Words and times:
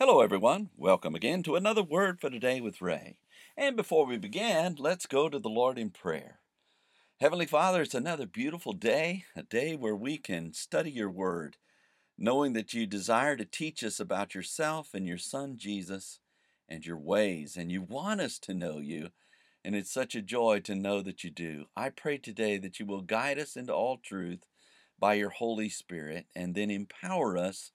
Hello, 0.00 0.20
everyone. 0.20 0.70
Welcome 0.76 1.16
again 1.16 1.42
to 1.42 1.56
another 1.56 1.82
Word 1.82 2.20
for 2.20 2.30
Today 2.30 2.60
with 2.60 2.80
Ray. 2.80 3.18
And 3.56 3.74
before 3.74 4.06
we 4.06 4.16
begin, 4.16 4.76
let's 4.78 5.06
go 5.06 5.28
to 5.28 5.40
the 5.40 5.48
Lord 5.48 5.76
in 5.76 5.90
prayer. 5.90 6.38
Heavenly 7.20 7.46
Father, 7.46 7.82
it's 7.82 7.96
another 7.96 8.24
beautiful 8.24 8.74
day, 8.74 9.24
a 9.34 9.42
day 9.42 9.74
where 9.74 9.96
we 9.96 10.16
can 10.16 10.52
study 10.52 10.92
your 10.92 11.10
Word, 11.10 11.56
knowing 12.16 12.52
that 12.52 12.72
you 12.72 12.86
desire 12.86 13.34
to 13.34 13.44
teach 13.44 13.82
us 13.82 13.98
about 13.98 14.36
yourself 14.36 14.90
and 14.94 15.04
your 15.04 15.18
Son 15.18 15.56
Jesus 15.58 16.20
and 16.68 16.86
your 16.86 16.96
ways, 16.96 17.56
and 17.56 17.72
you 17.72 17.82
want 17.82 18.20
us 18.20 18.38
to 18.38 18.54
know 18.54 18.78
you. 18.78 19.08
And 19.64 19.74
it's 19.74 19.92
such 19.92 20.14
a 20.14 20.22
joy 20.22 20.60
to 20.60 20.76
know 20.76 21.02
that 21.02 21.24
you 21.24 21.30
do. 21.30 21.64
I 21.76 21.88
pray 21.88 22.18
today 22.18 22.56
that 22.58 22.78
you 22.78 22.86
will 22.86 23.02
guide 23.02 23.40
us 23.40 23.56
into 23.56 23.74
all 23.74 23.96
truth 23.96 24.46
by 24.96 25.14
your 25.14 25.30
Holy 25.30 25.68
Spirit 25.68 26.26
and 26.36 26.54
then 26.54 26.70
empower 26.70 27.36
us 27.36 27.72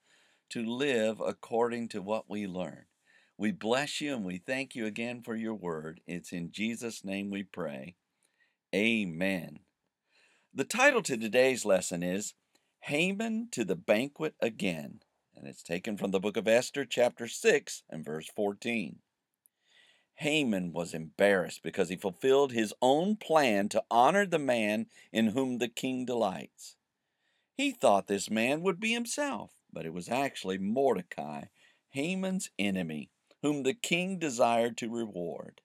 to 0.50 0.64
live 0.64 1.20
according 1.20 1.88
to 1.88 2.02
what 2.02 2.28
we 2.28 2.46
learn. 2.46 2.84
We 3.36 3.50
bless 3.50 4.00
you 4.00 4.14
and 4.14 4.24
we 4.24 4.38
thank 4.38 4.74
you 4.74 4.86
again 4.86 5.22
for 5.22 5.34
your 5.34 5.54
word. 5.54 6.00
It's 6.06 6.32
in 6.32 6.52
Jesus' 6.52 7.04
name 7.04 7.30
we 7.30 7.42
pray. 7.42 7.96
Amen. 8.74 9.60
The 10.52 10.64
title 10.64 11.02
to 11.02 11.16
today's 11.16 11.64
lesson 11.64 12.02
is 12.02 12.34
Haman 12.80 13.48
to 13.52 13.64
the 13.64 13.74
Banquet 13.74 14.34
Again, 14.40 15.00
and 15.34 15.48
it's 15.48 15.62
taken 15.62 15.96
from 15.96 16.12
the 16.12 16.20
book 16.20 16.36
of 16.36 16.46
Esther, 16.46 16.84
chapter 16.84 17.26
6, 17.26 17.82
and 17.90 18.04
verse 18.04 18.28
14. 18.36 19.00
Haman 20.18 20.72
was 20.72 20.94
embarrassed 20.94 21.62
because 21.62 21.88
he 21.88 21.96
fulfilled 21.96 22.52
his 22.52 22.72
own 22.80 23.16
plan 23.16 23.68
to 23.70 23.82
honor 23.90 24.26
the 24.26 24.38
man 24.38 24.86
in 25.12 25.28
whom 25.28 25.58
the 25.58 25.68
king 25.68 26.04
delights. 26.04 26.76
He 27.56 27.72
thought 27.72 28.06
this 28.06 28.30
man 28.30 28.62
would 28.62 28.78
be 28.78 28.92
himself, 28.92 29.50
but 29.74 29.84
it 29.84 29.92
was 29.92 30.08
actually 30.08 30.56
Mordecai, 30.56 31.46
Haman's 31.90 32.50
enemy, 32.58 33.10
whom 33.42 33.62
the 33.62 33.74
king 33.74 34.18
desired 34.18 34.76
to 34.78 34.88
reward. 34.88 35.60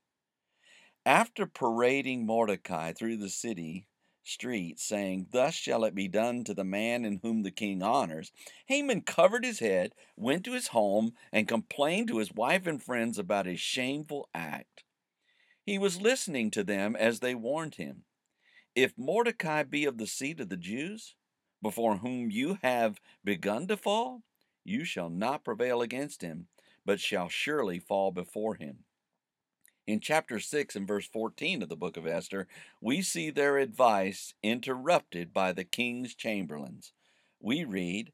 After 1.05 1.45
parading 1.45 2.25
Mordecai 2.25 2.91
through 2.91 3.17
the 3.17 3.29
city 3.29 3.87
streets, 4.23 4.83
saying, 4.83 5.27
Thus 5.31 5.53
shall 5.53 5.83
it 5.85 5.95
be 5.95 6.07
done 6.07 6.43
to 6.43 6.53
the 6.53 6.63
man 6.63 7.05
in 7.05 7.19
whom 7.23 7.43
the 7.43 7.51
king 7.51 7.81
honors, 7.81 8.31
Haman 8.65 9.01
covered 9.01 9.45
his 9.45 9.59
head, 9.59 9.93
went 10.17 10.43
to 10.45 10.53
his 10.53 10.67
home, 10.67 11.13
and 11.31 11.47
complained 11.47 12.09
to 12.09 12.17
his 12.17 12.33
wife 12.33 12.67
and 12.67 12.83
friends 12.83 13.17
about 13.17 13.45
his 13.45 13.59
shameful 13.59 14.29
act. 14.33 14.83
He 15.65 15.77
was 15.77 16.01
listening 16.01 16.51
to 16.51 16.63
them 16.63 16.95
as 16.95 17.19
they 17.19 17.35
warned 17.35 17.75
him. 17.75 18.03
If 18.75 18.97
Mordecai 18.97 19.63
be 19.63 19.85
of 19.85 19.97
the 19.97 20.07
seed 20.07 20.39
of 20.39 20.49
the 20.49 20.57
Jews, 20.57 21.15
before 21.61 21.97
whom 21.97 22.31
you 22.31 22.57
have 22.61 22.99
begun 23.23 23.67
to 23.67 23.77
fall, 23.77 24.23
you 24.63 24.85
shall 24.85 25.09
not 25.09 25.43
prevail 25.43 25.81
against 25.81 26.21
him, 26.21 26.47
but 26.85 26.99
shall 26.99 27.29
surely 27.29 27.79
fall 27.79 28.11
before 28.11 28.55
him. 28.55 28.85
In 29.87 29.99
chapter 29.99 30.39
6 30.39 30.75
and 30.75 30.87
verse 30.87 31.07
14 31.07 31.63
of 31.63 31.69
the 31.69 31.75
book 31.75 31.97
of 31.97 32.05
Esther, 32.05 32.47
we 32.79 33.01
see 33.01 33.31
their 33.31 33.57
advice 33.57 34.35
interrupted 34.43 35.33
by 35.33 35.51
the 35.51 35.63
king's 35.63 36.13
chamberlains. 36.13 36.93
We 37.39 37.63
read, 37.63 38.13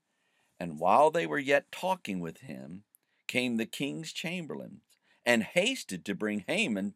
And 0.58 0.80
while 0.80 1.12
they 1.12 1.28
were 1.28 1.40
yet 1.40 1.72
talking 1.72 2.22
with 2.22 2.38
him, 2.40 2.84
came 3.28 3.58
the 3.58 3.66
king's 3.66 4.14
chamberlains, 4.14 4.84
and 5.26 5.44
hasted 5.44 6.06
to 6.06 6.16
bring 6.16 6.46
Haman 6.48 6.94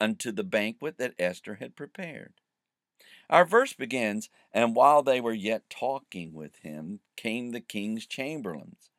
unto 0.00 0.32
the 0.32 0.44
banquet 0.44 0.96
that 0.96 1.14
Esther 1.18 1.56
had 1.56 1.76
prepared. 1.76 2.32
Our 3.30 3.44
verse 3.44 3.72
begins, 3.72 4.28
And 4.52 4.74
while 4.74 5.02
they 5.02 5.20
were 5.20 5.32
yet 5.32 5.68
talking 5.70 6.34
with 6.34 6.56
him, 6.56 7.00
came 7.16 7.50
the 7.50 7.60
king's 7.60 8.06
chamberlains. 8.06 8.90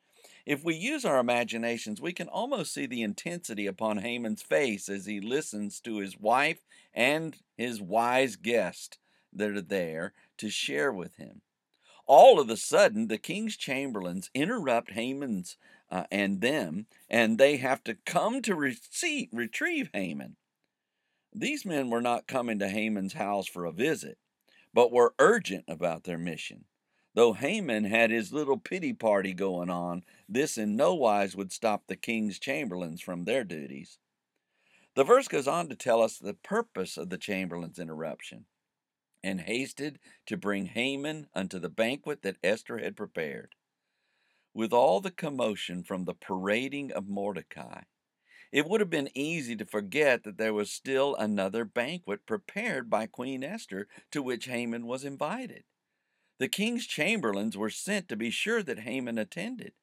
If 0.46 0.64
we 0.64 0.76
use 0.76 1.06
our 1.06 1.20
imaginations, 1.20 2.00
we 2.00 2.14
can 2.14 2.28
almost 2.28 2.74
see 2.74 2.86
the 2.86 3.02
intensity 3.02 3.66
upon 3.66 3.98
Haman's 3.98 4.44
face 4.44 4.90
as 4.90 5.06
he 5.06 5.20
listens 5.20 5.80
to 5.82 5.98
his 5.98 6.20
wife 6.20 6.60
and 6.94 7.36
his 7.58 7.82
wise 7.82 8.36
guest 8.36 9.00
that 9.34 9.52
are 9.52 9.62
there 9.62 10.14
to 10.38 10.50
share 10.50 10.92
with 10.92 11.16
him. 11.16 11.42
All 12.06 12.40
of 12.40 12.50
a 12.50 12.58
sudden, 12.58 13.08
the 13.08 13.18
king's 13.18 13.58
chamberlains 13.58 14.30
interrupt 14.36 14.92
Haman's 14.92 15.58
uh, 15.90 16.04
and 16.12 16.42
them, 16.42 16.86
and 17.10 17.38
they 17.38 17.58
have 17.58 17.84
to 17.86 17.96
come 18.06 18.42
to 18.44 18.56
receive, 18.56 19.30
retrieve 19.32 19.90
Haman. 19.94 20.36
These 21.38 21.66
men 21.66 21.90
were 21.90 22.02
not 22.02 22.28
coming 22.28 22.60
to 22.60 22.70
Haman's 22.70 23.12
house 23.12 23.46
for 23.46 23.66
a 23.66 23.74
visit, 23.74 24.18
but 24.74 24.90
were 24.90 25.14
urgent 25.20 25.66
about 25.68 26.06
their 26.06 26.18
mission. 26.18 26.64
Though 27.14 27.34
Haman 27.34 27.84
had 27.84 28.10
his 28.10 28.32
little 28.32 28.58
pity 28.58 28.94
party 28.94 29.34
going 29.34 29.70
on, 29.70 30.06
this 30.30 30.58
in 30.58 30.78
no 30.78 30.94
wise 30.94 31.36
would 31.36 31.52
stop 31.52 31.88
the 31.88 31.98
king's 31.98 32.40
chamberlains 32.40 33.02
from 33.02 33.26
their 33.26 33.44
duties. 33.44 34.00
The 34.94 35.04
verse 35.04 35.28
goes 35.28 35.46
on 35.46 35.68
to 35.68 35.76
tell 35.76 36.02
us 36.02 36.18
the 36.18 36.36
purpose 36.36 36.96
of 36.96 37.10
the 37.10 37.18
chamberlain's 37.18 37.80
interruption 37.80 38.46
and 39.22 39.42
hasted 39.42 40.00
to 40.28 40.38
bring 40.38 40.68
Haman 40.68 41.28
unto 41.34 41.60
the 41.60 41.70
banquet 41.70 42.22
that 42.22 42.38
Esther 42.46 42.78
had 42.78 42.96
prepared. 42.96 43.56
With 44.54 44.72
all 44.72 45.02
the 45.02 45.12
commotion 45.12 45.84
from 45.84 46.06
the 46.06 46.14
parading 46.14 46.94
of 46.94 47.10
Mordecai, 47.10 47.82
it 48.56 48.66
would 48.66 48.80
have 48.80 48.90
been 48.90 49.10
easy 49.14 49.54
to 49.54 49.66
forget 49.66 50.24
that 50.24 50.38
there 50.38 50.54
was 50.54 50.72
still 50.72 51.14
another 51.16 51.66
banquet 51.66 52.26
prepared 52.26 52.90
by 52.90 53.06
Queen 53.06 53.44
Esther 53.44 53.86
to 54.12 54.24
which 54.24 54.46
Haman 54.46 54.88
was 54.88 55.04
invited. 55.04 55.66
The 56.40 56.48
king's 56.48 56.88
chamberlains 56.88 57.58
were 57.58 57.70
sent 57.70 58.08
to 58.08 58.16
be 58.16 58.30
sure 58.30 58.64
that 58.64 58.80
Haman 58.80 59.18
attended. 59.18 59.74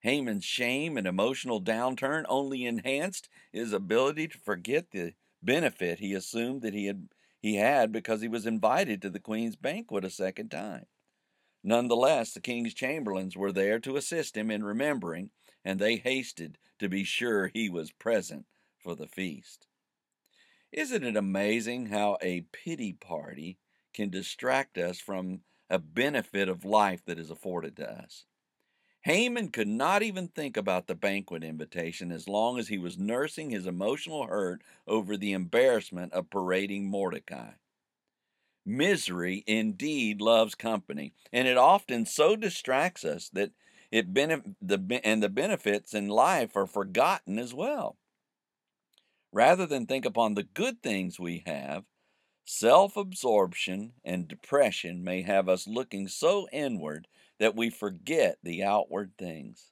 Haman's 0.00 0.44
shame 0.44 0.96
and 0.96 1.06
emotional 1.06 1.62
downturn 1.62 2.24
only 2.28 2.64
enhanced 2.64 3.28
his 3.52 3.72
ability 3.72 4.26
to 4.26 4.38
forget 4.38 4.90
the 4.90 5.12
benefit 5.40 6.00
he 6.00 6.12
assumed 6.12 6.62
that 6.62 6.74
he 6.74 6.86
had 6.86 7.10
he 7.40 7.56
had 7.56 7.92
because 7.92 8.22
he 8.22 8.28
was 8.28 8.44
invited 8.44 9.00
to 9.02 9.10
the 9.10 9.20
queen's 9.20 9.54
banquet 9.54 10.04
a 10.04 10.10
second 10.10 10.50
time. 10.50 10.86
Nonetheless, 11.62 12.32
the 12.32 12.40
king's 12.40 12.74
chamberlains 12.74 13.36
were 13.36 13.52
there 13.52 13.78
to 13.78 13.96
assist 13.96 14.36
him 14.36 14.50
in 14.50 14.64
remembering, 14.64 15.30
and 15.64 15.78
they 15.78 15.96
hasted 15.96 16.58
to 16.78 16.88
be 16.88 17.04
sure 17.04 17.48
he 17.48 17.68
was 17.68 17.92
present 17.92 18.46
for 18.78 18.94
the 18.94 19.06
feast. 19.06 19.66
Isn't 20.72 21.04
it 21.04 21.16
amazing 21.16 21.86
how 21.86 22.16
a 22.22 22.42
pity 22.52 22.92
party 22.92 23.58
can 23.92 24.08
distract 24.08 24.78
us 24.78 25.00
from 25.00 25.40
a 25.68 25.78
benefit 25.78 26.48
of 26.48 26.64
life 26.64 27.04
that 27.04 27.18
is 27.18 27.30
afforded 27.30 27.76
to 27.76 27.90
us? 27.90 28.24
Haman 29.02 29.48
could 29.48 29.68
not 29.68 30.02
even 30.02 30.28
think 30.28 30.56
about 30.56 30.86
the 30.86 30.94
banquet 30.94 31.42
invitation 31.42 32.12
as 32.12 32.28
long 32.28 32.58
as 32.58 32.68
he 32.68 32.76
was 32.78 32.98
nursing 32.98 33.50
his 33.50 33.66
emotional 33.66 34.26
hurt 34.26 34.62
over 34.86 35.16
the 35.16 35.32
embarrassment 35.32 36.12
of 36.12 36.28
parading 36.28 36.86
Mordecai. 36.86 37.52
Misery 38.66 39.42
indeed 39.46 40.20
loves 40.20 40.54
company, 40.54 41.14
and 41.32 41.48
it 41.48 41.56
often 41.56 42.04
so 42.04 42.36
distracts 42.36 43.04
us 43.04 43.30
that 43.30 43.52
it 43.90 44.14
benef- 44.14 44.54
the, 44.60 45.00
and 45.04 45.22
the 45.22 45.28
benefits 45.28 45.94
in 45.94 46.08
life 46.08 46.56
are 46.56 46.66
forgotten 46.66 47.38
as 47.38 47.52
well. 47.52 47.96
Rather 49.32 49.66
than 49.66 49.86
think 49.86 50.04
upon 50.04 50.34
the 50.34 50.42
good 50.42 50.82
things 50.82 51.18
we 51.18 51.42
have, 51.46 51.84
self 52.44 52.96
absorption 52.96 53.92
and 54.04 54.28
depression 54.28 55.04
may 55.04 55.22
have 55.22 55.48
us 55.48 55.66
looking 55.66 56.08
so 56.08 56.48
inward 56.52 57.06
that 57.38 57.56
we 57.56 57.70
forget 57.70 58.38
the 58.42 58.62
outward 58.62 59.12
things. 59.16 59.70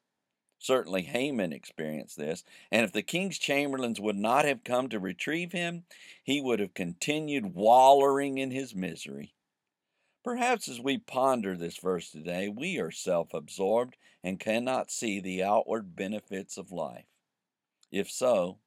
Certainly 0.60 1.02
Haman 1.02 1.52
experienced 1.52 2.16
this, 2.16 2.44
and 2.72 2.84
if 2.84 2.92
the 2.92 3.02
king's 3.02 3.38
chamberlains 3.38 4.00
would 4.00 4.16
not 4.16 4.44
have 4.44 4.64
come 4.64 4.88
to 4.88 4.98
retrieve 4.98 5.52
him, 5.52 5.84
he 6.24 6.40
would 6.40 6.58
have 6.58 6.74
continued 6.74 7.54
wallowing 7.54 8.38
in 8.38 8.50
his 8.50 8.74
misery. 8.74 9.34
Perhaps 10.24 10.68
as 10.68 10.80
we 10.80 10.98
ponder 10.98 11.56
this 11.56 11.78
verse 11.78 12.10
today, 12.10 12.48
we 12.48 12.78
are 12.78 12.90
self 12.90 13.32
absorbed 13.32 13.96
and 14.22 14.40
cannot 14.40 14.90
see 14.90 15.20
the 15.20 15.42
outward 15.42 15.94
benefits 15.94 16.56
of 16.56 16.72
life. 16.72 17.06
If 17.90 18.10
so, 18.10 18.58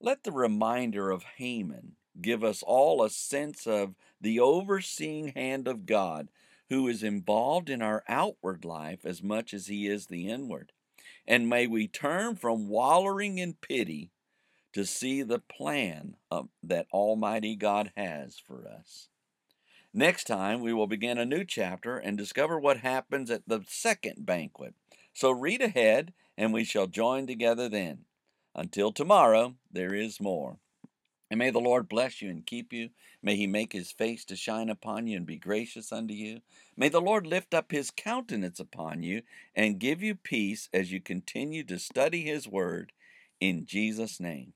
let 0.00 0.22
the 0.22 0.32
reminder 0.32 1.10
of 1.10 1.24
Haman 1.36 1.96
give 2.20 2.42
us 2.42 2.62
all 2.62 3.02
a 3.02 3.10
sense 3.10 3.66
of 3.66 3.94
the 4.20 4.40
overseeing 4.40 5.28
hand 5.28 5.68
of 5.68 5.86
God 5.86 6.28
who 6.68 6.86
is 6.88 7.02
involved 7.02 7.68
in 7.68 7.82
our 7.82 8.04
outward 8.08 8.64
life 8.64 9.04
as 9.04 9.22
much 9.22 9.52
as 9.52 9.66
he 9.66 9.88
is 9.88 10.06
the 10.06 10.28
inward. 10.28 10.72
And 11.26 11.48
may 11.48 11.66
we 11.66 11.88
turn 11.88 12.36
from 12.36 12.68
wallowing 12.68 13.38
in 13.38 13.54
pity 13.54 14.10
to 14.72 14.86
see 14.86 15.22
the 15.22 15.40
plan 15.40 16.16
of, 16.30 16.48
that 16.62 16.86
Almighty 16.92 17.56
God 17.56 17.92
has 17.96 18.38
for 18.38 18.66
us. 18.68 19.08
Next 19.92 20.24
time, 20.24 20.60
we 20.60 20.72
will 20.72 20.86
begin 20.86 21.18
a 21.18 21.24
new 21.24 21.44
chapter 21.44 21.96
and 21.96 22.16
discover 22.16 22.58
what 22.58 22.78
happens 22.78 23.30
at 23.30 23.42
the 23.48 23.64
second 23.66 24.24
banquet. 24.24 24.74
So 25.12 25.30
read 25.32 25.60
ahead, 25.60 26.12
and 26.38 26.52
we 26.52 26.64
shall 26.64 26.86
join 26.86 27.26
together 27.26 27.68
then. 27.68 28.04
Until 28.54 28.92
tomorrow, 28.92 29.56
there 29.70 29.92
is 29.92 30.20
more. 30.20 30.58
And 31.30 31.38
may 31.38 31.50
the 31.50 31.60
Lord 31.60 31.88
bless 31.88 32.22
you 32.22 32.30
and 32.30 32.46
keep 32.46 32.72
you. 32.72 32.90
May 33.22 33.36
he 33.36 33.46
make 33.46 33.72
his 33.72 33.92
face 33.92 34.24
to 34.26 34.36
shine 34.36 34.68
upon 34.68 35.06
you 35.06 35.16
and 35.16 35.26
be 35.26 35.36
gracious 35.36 35.92
unto 35.92 36.14
you. 36.14 36.40
May 36.76 36.88
the 36.88 37.00
Lord 37.00 37.26
lift 37.26 37.52
up 37.52 37.70
his 37.70 37.90
countenance 37.90 38.58
upon 38.58 39.02
you 39.02 39.22
and 39.54 39.78
give 39.78 40.02
you 40.02 40.14
peace 40.14 40.68
as 40.72 40.90
you 40.90 41.00
continue 41.00 41.62
to 41.64 41.78
study 41.78 42.22
his 42.22 42.48
word. 42.48 42.92
In 43.40 43.66
Jesus' 43.66 44.20
name. 44.20 44.54